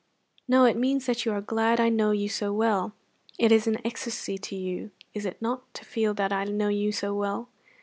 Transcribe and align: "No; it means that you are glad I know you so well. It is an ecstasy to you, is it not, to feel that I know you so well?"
"No; 0.47 0.65
it 0.65 0.75
means 0.77 1.05
that 1.05 1.25
you 1.25 1.31
are 1.31 1.41
glad 1.41 1.79
I 1.79 1.89
know 1.89 2.09
you 2.09 2.27
so 2.27 2.51
well. 2.51 2.95
It 3.37 3.51
is 3.51 3.67
an 3.67 3.77
ecstasy 3.85 4.35
to 4.39 4.55
you, 4.55 4.89
is 5.13 5.27
it 5.27 5.39
not, 5.39 5.71
to 5.75 5.85
feel 5.85 6.15
that 6.15 6.33
I 6.33 6.43
know 6.45 6.69
you 6.69 6.91
so 6.91 7.13
well?" 7.13 7.49